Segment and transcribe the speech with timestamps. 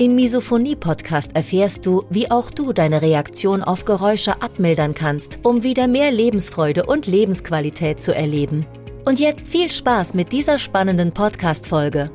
[0.00, 5.88] Im Misophonie-Podcast erfährst du, wie auch du deine Reaktion auf Geräusche abmildern kannst, um wieder
[5.88, 8.64] mehr Lebensfreude und Lebensqualität zu erleben.
[9.04, 12.10] Und jetzt viel Spaß mit dieser spannenden Podcast-Folge.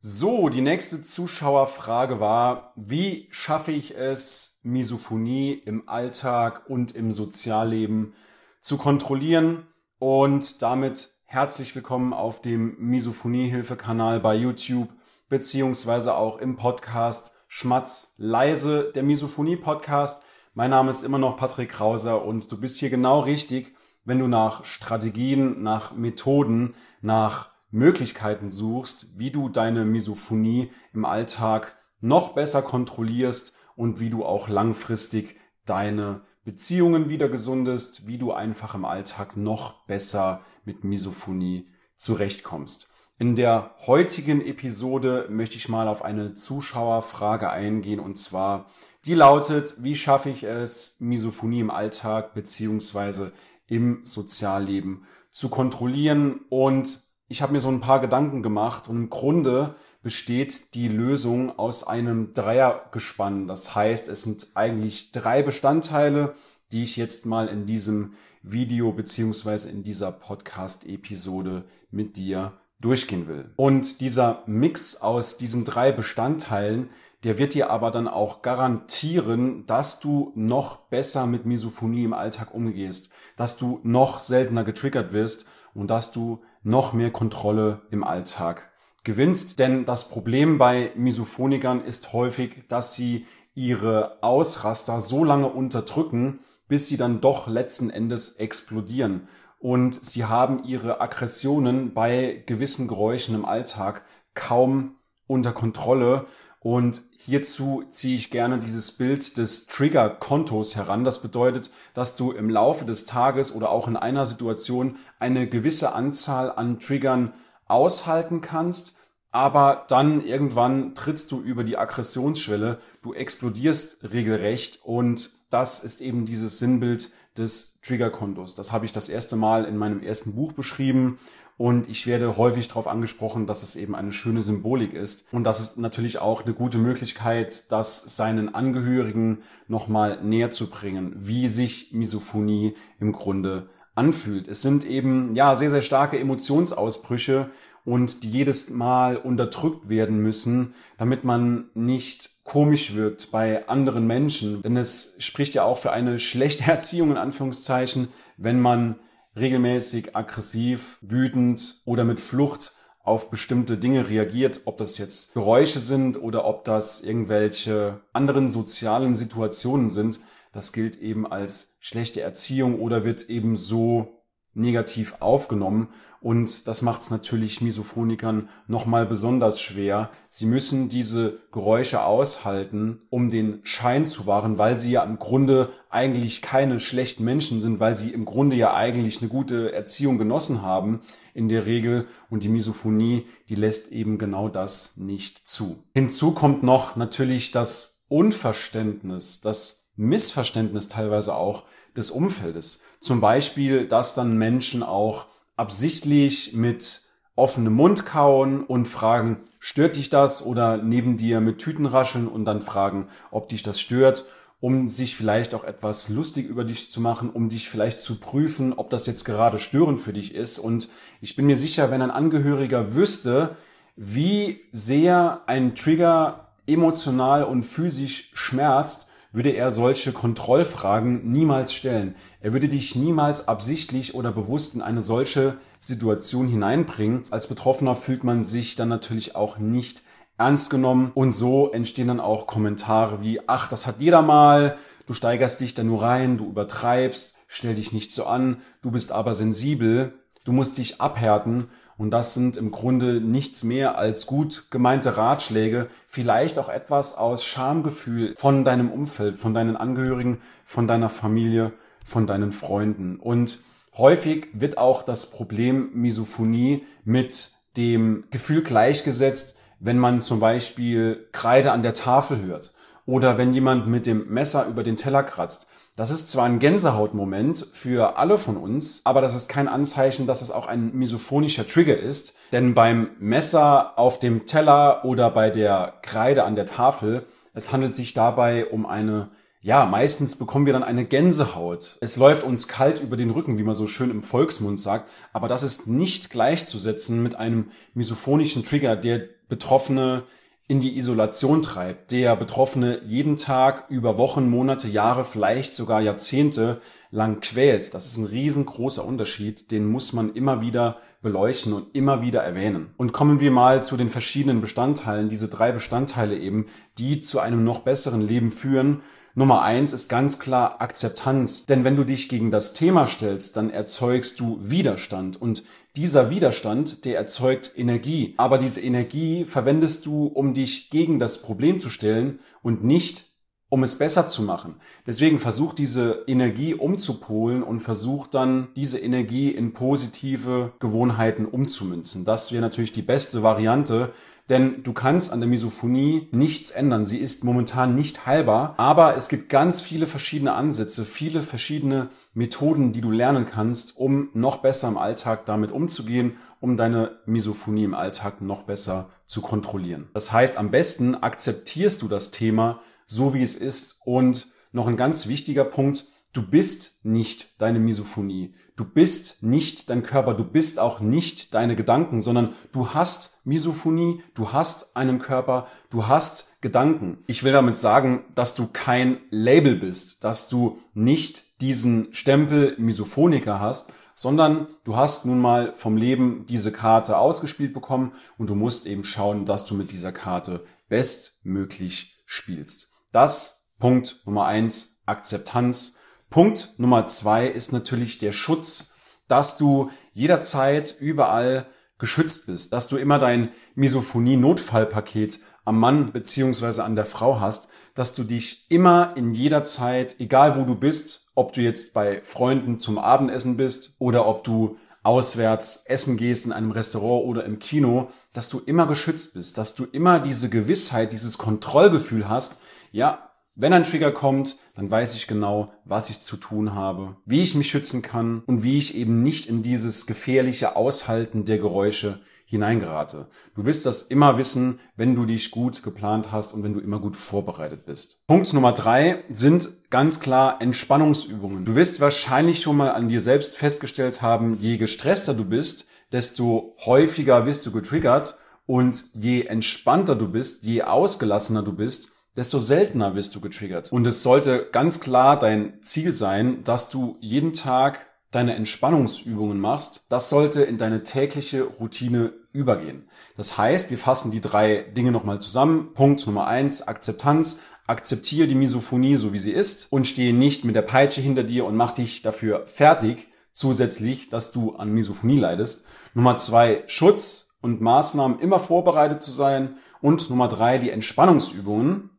[0.00, 8.12] So, die nächste Zuschauerfrage war, wie schaffe ich es, Misophonie im Alltag und im Sozialleben
[8.60, 9.68] zu kontrollieren?
[10.00, 14.88] Und damit herzlich willkommen auf dem Misophonie-Hilfe-Kanal bei YouTube
[15.28, 20.22] beziehungsweise auch im Podcast Schmatz leise, der Misophonie-Podcast.
[20.54, 24.26] Mein Name ist immer noch Patrick Krauser und du bist hier genau richtig, wenn du
[24.26, 32.62] nach Strategien, nach Methoden, nach Möglichkeiten suchst, wie du deine Misophonie im Alltag noch besser
[32.62, 39.36] kontrollierst und wie du auch langfristig deine Beziehungen wieder gesundest, wie du einfach im Alltag
[39.36, 41.66] noch besser mit Misophonie
[41.96, 42.90] zurechtkommst.
[43.20, 48.66] In der heutigen Episode möchte ich mal auf eine Zuschauerfrage eingehen und zwar
[49.06, 53.32] die lautet, wie schaffe ich es, Misophonie im Alltag beziehungsweise
[53.66, 59.10] im Sozialleben zu kontrollieren und ich habe mir so ein paar Gedanken gemacht und im
[59.10, 63.48] Grunde besteht die Lösung aus einem Dreiergespann.
[63.48, 66.34] Das heißt, es sind eigentlich drei Bestandteile,
[66.70, 73.50] die ich jetzt mal in diesem Video beziehungsweise in dieser Podcast-Episode mit dir durchgehen will.
[73.56, 76.90] Und dieser Mix aus diesen drei Bestandteilen,
[77.24, 82.54] der wird dir aber dann auch garantieren, dass du noch besser mit Misophonie im Alltag
[82.54, 88.70] umgehst, dass du noch seltener getriggert wirst und dass du noch mehr Kontrolle im Alltag
[89.02, 89.58] gewinnst.
[89.58, 96.38] Denn das Problem bei Misophonikern ist häufig, dass sie ihre Ausraster so lange unterdrücken,
[96.68, 99.26] bis sie dann doch letzten Endes explodieren
[99.58, 104.04] und sie haben ihre Aggressionen bei gewissen Geräuschen im Alltag
[104.34, 104.96] kaum
[105.26, 106.26] unter Kontrolle.
[106.60, 111.04] Und hierzu ziehe ich gerne dieses Bild des Trigger-Kontos heran.
[111.04, 115.92] Das bedeutet, dass du im Laufe des Tages oder auch in einer Situation eine gewisse
[115.92, 117.32] Anzahl an Triggern
[117.66, 118.96] aushalten kannst,
[119.30, 126.26] aber dann irgendwann trittst du über die Aggressionsschwelle, du explodierst regelrecht und das ist eben
[126.26, 128.54] dieses Sinnbild des Triggerkontos.
[128.54, 131.18] Das habe ich das erste Mal in meinem ersten Buch beschrieben
[131.56, 135.60] und ich werde häufig darauf angesprochen, dass es eben eine schöne Symbolik ist und das
[135.60, 139.38] ist natürlich auch eine gute Möglichkeit, das seinen Angehörigen
[139.68, 144.48] nochmal näher zu bringen, wie sich Misophonie im Grunde anfühlt.
[144.48, 147.50] Es sind eben ja sehr sehr starke Emotionsausbrüche
[147.88, 154.60] und die jedes Mal unterdrückt werden müssen, damit man nicht komisch wirkt bei anderen Menschen.
[154.60, 158.96] Denn es spricht ja auch für eine schlechte Erziehung in Anführungszeichen, wenn man
[159.36, 162.72] regelmäßig aggressiv, wütend oder mit Flucht
[163.04, 169.14] auf bestimmte Dinge reagiert, ob das jetzt Geräusche sind oder ob das irgendwelche anderen sozialen
[169.14, 170.20] Situationen sind.
[170.52, 174.17] Das gilt eben als schlechte Erziehung oder wird eben so
[174.58, 175.88] negativ aufgenommen.
[176.20, 180.10] Und das macht es natürlich Misophonikern nochmal besonders schwer.
[180.28, 185.70] Sie müssen diese Geräusche aushalten, um den Schein zu wahren, weil sie ja im Grunde
[185.90, 190.62] eigentlich keine schlechten Menschen sind, weil sie im Grunde ja eigentlich eine gute Erziehung genossen
[190.62, 191.00] haben
[191.34, 192.06] in der Regel.
[192.30, 195.84] Und die Misophonie, die lässt eben genau das nicht zu.
[195.94, 201.64] Hinzu kommt noch natürlich das Unverständnis, das Missverständnis teilweise auch
[201.96, 202.82] des Umfeldes.
[203.00, 205.26] Zum Beispiel, dass dann Menschen auch
[205.56, 207.02] absichtlich mit
[207.36, 210.44] offenem Mund kauen und fragen, stört dich das?
[210.44, 214.24] Oder neben dir mit Tüten rascheln und dann fragen, ob dich das stört,
[214.60, 218.72] um sich vielleicht auch etwas lustig über dich zu machen, um dich vielleicht zu prüfen,
[218.72, 220.58] ob das jetzt gerade störend für dich ist.
[220.58, 220.88] Und
[221.20, 223.56] ich bin mir sicher, wenn ein Angehöriger wüsste,
[223.94, 232.14] wie sehr ein Trigger emotional und physisch schmerzt, würde er solche Kontrollfragen niemals stellen.
[232.40, 237.24] Er würde dich niemals absichtlich oder bewusst in eine solche Situation hineinbringen.
[237.30, 240.02] Als Betroffener fühlt man sich dann natürlich auch nicht
[240.38, 245.12] ernst genommen und so entstehen dann auch Kommentare wie, ach, das hat jeder mal, du
[245.12, 249.34] steigerst dich da nur rein, du übertreibst, stell dich nicht so an, du bist aber
[249.34, 250.14] sensibel,
[250.44, 251.68] du musst dich abhärten
[251.98, 257.44] Und das sind im Grunde nichts mehr als gut gemeinte Ratschläge, vielleicht auch etwas aus
[257.44, 261.72] Schamgefühl von deinem Umfeld, von deinen Angehörigen, von deiner Familie,
[262.04, 263.16] von deinen Freunden.
[263.16, 263.58] Und
[263.96, 271.72] häufig wird auch das Problem Misophonie mit dem Gefühl gleichgesetzt, wenn man zum Beispiel Kreide
[271.72, 272.72] an der Tafel hört
[273.08, 275.66] oder wenn jemand mit dem Messer über den Teller kratzt.
[275.96, 280.42] Das ist zwar ein Gänsehautmoment für alle von uns, aber das ist kein Anzeichen, dass
[280.42, 282.34] es auch ein misophonischer Trigger ist.
[282.52, 287.96] Denn beim Messer auf dem Teller oder bei der Kreide an der Tafel, es handelt
[287.96, 289.30] sich dabei um eine
[289.60, 291.98] ja, meistens bekommen wir dann eine Gänsehaut.
[292.00, 295.10] Es läuft uns kalt über den Rücken, wie man so schön im Volksmund sagt.
[295.32, 300.22] Aber das ist nicht gleichzusetzen mit einem misophonischen Trigger, der Betroffene
[300.68, 306.80] in die Isolation treibt, der Betroffene jeden Tag über Wochen, Monate, Jahre, vielleicht sogar Jahrzehnte
[307.10, 307.94] lang quält.
[307.94, 312.90] Das ist ein riesengroßer Unterschied, den muss man immer wieder beleuchten und immer wieder erwähnen.
[312.98, 316.66] Und kommen wir mal zu den verschiedenen Bestandteilen, diese drei Bestandteile eben,
[316.98, 319.00] die zu einem noch besseren Leben führen
[319.38, 321.64] Nummer eins ist ganz klar Akzeptanz.
[321.64, 325.40] Denn wenn du dich gegen das Thema stellst, dann erzeugst du Widerstand.
[325.40, 325.62] Und
[325.98, 328.34] dieser Widerstand, der erzeugt Energie.
[328.36, 333.24] Aber diese Energie verwendest du, um dich gegen das Problem zu stellen und nicht
[333.70, 334.76] um es besser zu machen.
[335.06, 342.24] Deswegen versuch diese Energie umzupolen und versuch dann diese Energie in positive Gewohnheiten umzumünzen.
[342.24, 344.12] Das wäre natürlich die beste Variante,
[344.48, 347.04] denn du kannst an der Misophonie nichts ändern.
[347.04, 352.92] Sie ist momentan nicht heilbar, aber es gibt ganz viele verschiedene Ansätze, viele verschiedene Methoden,
[352.92, 357.94] die du lernen kannst, um noch besser im Alltag damit umzugehen, um deine Misophonie im
[357.94, 360.08] Alltag noch besser zu kontrollieren.
[360.14, 363.96] Das heißt, am besten akzeptierst du das Thema so wie es ist.
[364.04, 368.52] Und noch ein ganz wichtiger Punkt, du bist nicht deine Misophonie.
[368.76, 374.22] Du bist nicht dein Körper, du bist auch nicht deine Gedanken, sondern du hast Misophonie,
[374.34, 377.18] du hast einen Körper, du hast Gedanken.
[377.26, 383.58] Ich will damit sagen, dass du kein Label bist, dass du nicht diesen Stempel Misophoniker
[383.58, 388.86] hast, sondern du hast nun mal vom Leben diese Karte ausgespielt bekommen und du musst
[388.86, 392.97] eben schauen, dass du mit dieser Karte bestmöglich spielst.
[393.10, 395.96] Das Punkt Nummer eins, Akzeptanz.
[396.28, 398.90] Punkt Nummer zwei ist natürlich der Schutz,
[399.28, 401.66] dass du jederzeit überall
[401.96, 408.14] geschützt bist, dass du immer dein Misophonie-Notfallpaket am Mann beziehungsweise an der Frau hast, dass
[408.14, 412.78] du dich immer in jeder Zeit, egal wo du bist, ob du jetzt bei Freunden
[412.78, 418.10] zum Abendessen bist oder ob du auswärts essen gehst in einem Restaurant oder im Kino,
[418.34, 423.28] dass du immer geschützt bist, dass du immer diese Gewissheit, dieses Kontrollgefühl hast, ja,
[423.60, 427.56] wenn ein Trigger kommt, dann weiß ich genau, was ich zu tun habe, wie ich
[427.56, 433.26] mich schützen kann und wie ich eben nicht in dieses gefährliche Aushalten der Geräusche hineingerate.
[433.56, 437.00] Du wirst das immer wissen, wenn du dich gut geplant hast und wenn du immer
[437.00, 438.26] gut vorbereitet bist.
[438.28, 441.64] Punkt Nummer drei sind ganz klar Entspannungsübungen.
[441.64, 446.76] Du wirst wahrscheinlich schon mal an dir selbst festgestellt haben, je gestresster du bist, desto
[446.86, 453.14] häufiger wirst du getriggert und je entspannter du bist, je ausgelassener du bist, desto seltener
[453.14, 453.92] wirst du getriggert.
[453.92, 460.06] Und es sollte ganz klar dein Ziel sein, dass du jeden Tag deine Entspannungsübungen machst.
[460.08, 463.08] Das sollte in deine tägliche Routine übergehen.
[463.36, 465.92] Das heißt, wir fassen die drei Dinge nochmal zusammen.
[465.94, 467.60] Punkt Nummer eins, Akzeptanz.
[467.86, 471.64] Akzeptiere die Misophonie so wie sie ist und stehe nicht mit der Peitsche hinter dir
[471.64, 475.86] und mach dich dafür fertig, zusätzlich, dass du an Misophonie leidest.
[476.12, 479.76] Nummer zwei, Schutz und Maßnahmen immer vorbereitet zu sein.
[480.02, 482.10] Und Nummer drei, die Entspannungsübungen.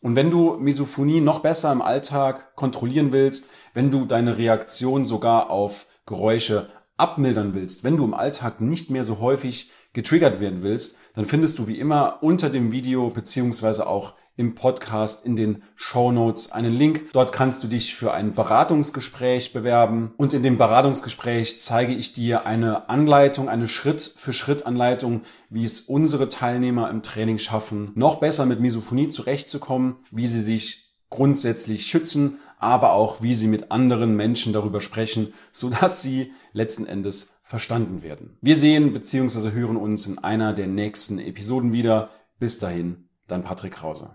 [0.00, 5.50] Und wenn du Misophonie noch besser im Alltag kontrollieren willst, wenn du deine Reaktion sogar
[5.50, 10.98] auf Geräusche abmildern willst, wenn du im Alltag nicht mehr so häufig getriggert werden willst,
[11.14, 16.12] dann findest du wie immer unter dem Video beziehungsweise auch im Podcast in den Show
[16.12, 17.12] Notes einen Link.
[17.12, 22.46] Dort kannst du dich für ein Beratungsgespräch bewerben und in dem Beratungsgespräch zeige ich dir
[22.46, 29.08] eine Anleitung, eine Schritt-für-Schritt-Anleitung, wie es unsere Teilnehmer im Training schaffen, noch besser mit Misophonie
[29.08, 35.32] zurechtzukommen, wie sie sich grundsätzlich schützen, aber auch wie sie mit anderen Menschen darüber sprechen,
[35.50, 38.36] so dass sie letzten Endes verstanden werden.
[38.40, 39.50] Wir sehen bzw.
[39.50, 42.10] hören uns in einer der nächsten Episoden wieder.
[42.38, 44.14] Bis dahin, dein Patrick Krause.